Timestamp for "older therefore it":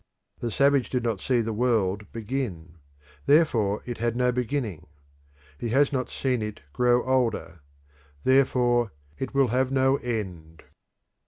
7.03-9.35